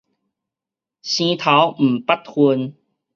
[0.03, 0.07] 生頭毋
[2.03, 2.75] 捌份